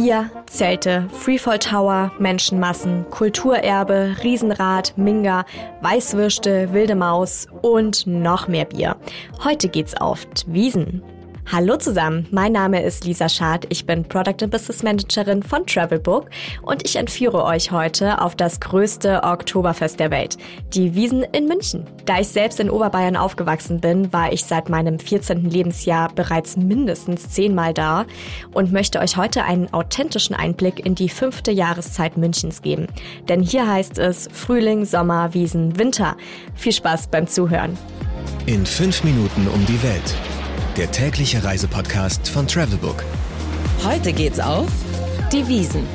[0.00, 5.44] Bier, Zelte, Freefall Tower, Menschenmassen, Kulturerbe, Riesenrad, Minga,
[5.82, 8.96] Weißwürste, Wilde Maus und noch mehr Bier.
[9.44, 11.02] Heute geht's auf Wiesen.
[11.52, 16.30] Hallo zusammen, mein Name ist Lisa Schad, ich bin Product and Business Managerin von Travelbook
[16.62, 20.36] und ich entführe euch heute auf das größte Oktoberfest der Welt,
[20.74, 21.88] die Wiesen in München.
[22.04, 25.50] Da ich selbst in Oberbayern aufgewachsen bin, war ich seit meinem 14.
[25.50, 28.06] Lebensjahr bereits mindestens zehnmal da
[28.54, 32.86] und möchte euch heute einen authentischen Einblick in die fünfte Jahreszeit Münchens geben.
[33.28, 36.16] Denn hier heißt es Frühling, Sommer, Wiesen, Winter.
[36.54, 37.76] Viel Spaß beim Zuhören.
[38.46, 40.14] In fünf Minuten um die Welt
[40.76, 43.04] der tägliche Reisepodcast von Travelbook.
[43.84, 44.70] Heute geht's auf
[45.32, 45.86] die Wiesen.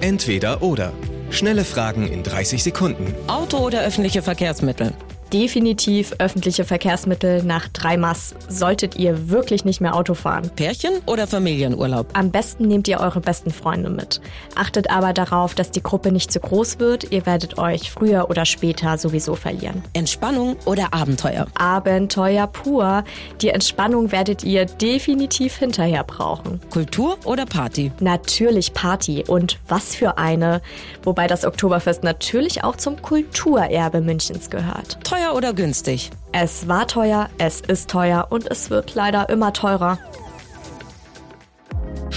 [0.00, 0.92] Entweder oder.
[1.30, 3.14] Schnelle Fragen in 30 Sekunden.
[3.26, 4.92] Auto oder öffentliche Verkehrsmittel?
[5.34, 7.42] Definitiv öffentliche Verkehrsmittel.
[7.42, 10.48] Nach drei Mass solltet ihr wirklich nicht mehr Auto fahren.
[10.54, 12.06] Pärchen oder Familienurlaub?
[12.12, 14.20] Am besten nehmt ihr eure besten Freunde mit.
[14.54, 17.10] Achtet aber darauf, dass die Gruppe nicht zu groß wird.
[17.10, 19.82] Ihr werdet euch früher oder später sowieso verlieren.
[19.92, 21.48] Entspannung oder Abenteuer?
[21.54, 23.02] Abenteuer pur.
[23.40, 26.60] Die Entspannung werdet ihr definitiv hinterher brauchen.
[26.70, 27.90] Kultur oder Party?
[27.98, 29.24] Natürlich Party.
[29.26, 30.62] Und was für eine.
[31.02, 34.98] Wobei das Oktoberfest natürlich auch zum Kulturerbe Münchens gehört.
[35.02, 36.10] Teuer teuer oder günstig?
[36.32, 39.98] Es war teuer, es ist teuer und es wird leider immer teurer.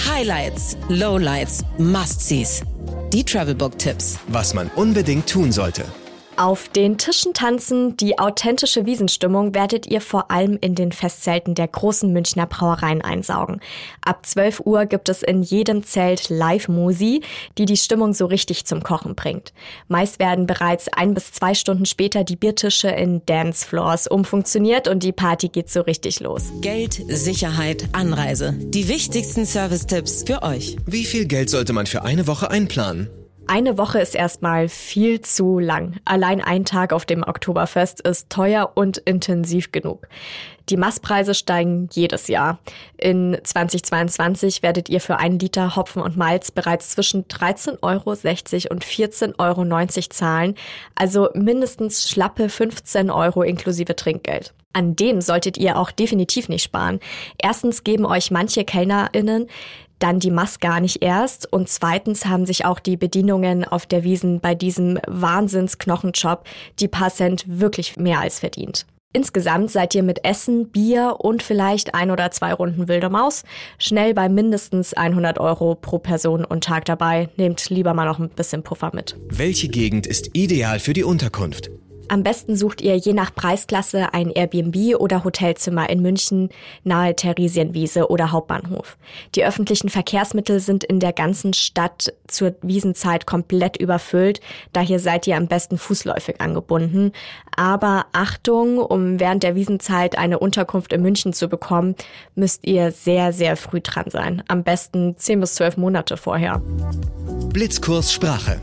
[0.10, 2.64] Highlights, Lowlights, Must-Sees.
[3.14, 4.20] Die Travelbook-Tipps.
[4.28, 5.86] Was man unbedingt tun sollte.
[6.38, 11.68] Auf den Tischen tanzen, die authentische Wiesenstimmung werdet ihr vor allem in den Festzelten der
[11.68, 13.60] großen Münchner Brauereien einsaugen.
[14.06, 17.22] Ab 12 Uhr gibt es in jedem Zelt Live-Musi,
[17.58, 19.52] die die Stimmung so richtig zum Kochen bringt.
[19.88, 25.14] Meist werden bereits ein bis zwei Stunden später die Biertische in Dancefloors umfunktioniert und die
[25.14, 26.44] Party geht so richtig los.
[26.62, 28.54] Geld, Sicherheit, Anreise.
[28.60, 30.76] Die wichtigsten Service-Tipps für euch.
[30.86, 33.10] Wie viel Geld sollte man für eine Woche einplanen?
[33.50, 35.95] Eine Woche ist erstmal viel zu lang.
[36.03, 40.05] Allein ein Tag auf dem Oktoberfest ist teuer und intensiv genug.
[40.67, 42.60] Die Masspreise steigen jedes Jahr.
[42.98, 48.83] In 2022 werdet ihr für einen Liter Hopfen und Malz bereits zwischen 13,60 Euro und
[48.83, 50.55] 14,90 Euro zahlen,
[50.95, 54.54] also mindestens schlappe 15 Euro inklusive Trinkgeld.
[54.73, 56.99] An dem solltet ihr auch definitiv nicht sparen.
[57.42, 59.48] Erstens geben euch manche KellnerInnen
[60.00, 61.52] dann die Mass gar nicht erst.
[61.52, 66.44] Und zweitens haben sich auch die Bedienungen auf der Wiesen bei diesem Wahnsinnsknochenjob
[66.80, 68.86] die paar Cent wirklich mehr als verdient.
[69.14, 73.44] Insgesamt seid ihr mit Essen, Bier und vielleicht ein oder zwei Runden wilde Maus
[73.80, 77.30] schnell bei mindestens 100 Euro pro Person und Tag dabei.
[77.38, 79.16] Nehmt lieber mal noch ein bisschen Puffer mit.
[79.30, 81.72] Welche Gegend ist ideal für die Unterkunft?
[82.10, 86.50] Am besten sucht ihr je nach Preisklasse ein Airbnb oder Hotelzimmer in München
[86.84, 88.98] nahe Theresienwiese oder Hauptbahnhof.
[89.36, 94.40] Die öffentlichen Verkehrsmittel sind in der ganzen Stadt zur Wiesenzeit komplett überfüllt,
[94.72, 97.12] daher seid ihr am besten fußläufig angebunden.
[97.56, 101.96] Aber Achtung, um während der Wiesenzeit eine Unterkunft in München zu bekommen,
[102.36, 104.44] müsst ihr sehr, sehr früh dran sein.
[104.48, 106.62] Am besten 10 bis 12 Monate vorher.
[107.52, 108.62] Blitzkurs Sprache.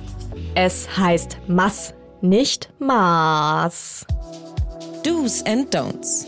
[0.54, 1.93] Es heißt Mass
[2.24, 4.06] nicht Maß.
[5.04, 6.26] Do's and Don'ts.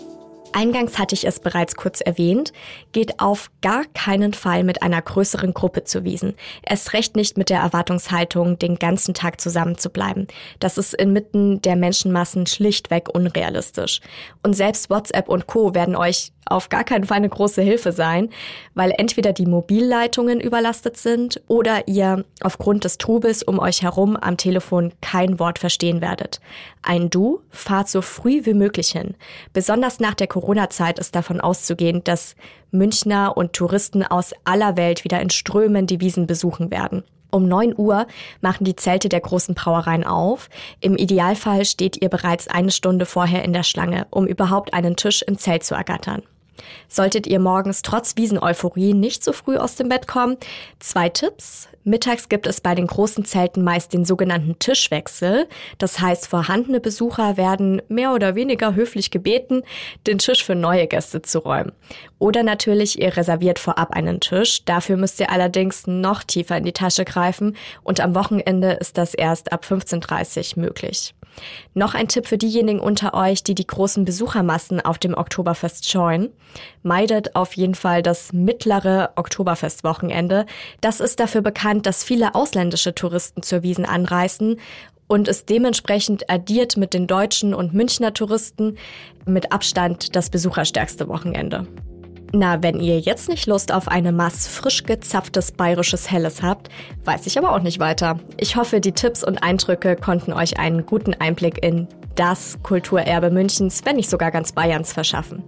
[0.52, 2.52] Eingangs hatte ich es bereits kurz erwähnt,
[2.92, 6.34] geht auf gar keinen Fall mit einer größeren Gruppe zu Wiesen.
[6.62, 10.26] Erst recht nicht mit der Erwartungshaltung, den ganzen Tag zusammen zu bleiben.
[10.58, 14.00] Das ist inmitten der Menschenmassen schlichtweg unrealistisch.
[14.42, 15.74] Und selbst WhatsApp und Co.
[15.74, 18.30] werden euch auf gar keinen Fall eine große Hilfe sein,
[18.74, 24.36] weil entweder die Mobilleitungen überlastet sind oder ihr aufgrund des Trubels um euch herum am
[24.36, 26.40] Telefon kein Wort verstehen werdet.
[26.82, 29.14] Ein Du fahrt so früh wie möglich hin.
[29.52, 32.36] Besonders nach der Corona-Zeit ist davon auszugehen, dass
[32.70, 37.02] Münchner und Touristen aus aller Welt wieder in Strömen die Wiesen besuchen werden.
[37.30, 38.06] Um 9 Uhr
[38.40, 40.48] machen die Zelte der großen Brauereien auf.
[40.80, 45.22] Im Idealfall steht ihr bereits eine Stunde vorher in der Schlange, um überhaupt einen Tisch
[45.22, 46.22] im Zelt zu ergattern.
[46.88, 50.36] Solltet ihr morgens trotz Wiesen-Euphorie nicht so früh aus dem Bett kommen,
[50.78, 51.68] zwei Tipps.
[51.84, 55.46] Mittags gibt es bei den großen Zelten meist den sogenannten Tischwechsel.
[55.78, 59.62] Das heißt, vorhandene Besucher werden mehr oder weniger höflich gebeten,
[60.06, 61.70] den Tisch für neue Gäste zu räumen.
[62.18, 64.64] Oder natürlich, ihr reserviert vorab einen Tisch.
[64.64, 69.14] Dafür müsst ihr allerdings noch tiefer in die Tasche greifen und am Wochenende ist das
[69.14, 71.14] erst ab 15.30 Uhr möglich.
[71.74, 76.30] Noch ein Tipp für diejenigen unter euch, die die großen Besuchermassen auf dem Oktoberfest scheuen.
[76.82, 80.46] Meidet auf jeden Fall das mittlere Oktoberfestwochenende.
[80.80, 84.58] Das ist dafür bekannt, dass viele ausländische Touristen zur Wiesen anreisen
[85.08, 88.76] und ist dementsprechend addiert mit den deutschen und Münchner Touristen
[89.24, 91.66] mit Abstand das besucherstärkste Wochenende.
[92.32, 96.68] Na, wenn ihr jetzt nicht Lust auf eine Mass frisch gezapftes bayerisches Helles habt,
[97.04, 98.18] weiß ich aber auch nicht weiter.
[98.36, 101.86] Ich hoffe, die Tipps und Eindrücke konnten euch einen guten Einblick in
[102.16, 105.44] das Kulturerbe Münchens, wenn nicht sogar ganz Bayerns verschaffen.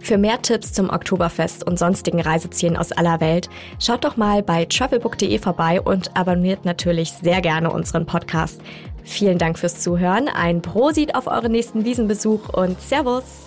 [0.00, 4.64] Für mehr Tipps zum Oktoberfest und sonstigen Reisezielen aus aller Welt, schaut doch mal bei
[4.64, 8.60] travelbook.de vorbei und abonniert natürlich sehr gerne unseren Podcast.
[9.04, 13.46] Vielen Dank fürs Zuhören, ein Prosit auf euren nächsten Wiesenbesuch und Servus!